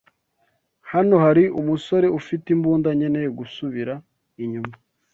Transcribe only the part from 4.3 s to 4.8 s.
inyuma.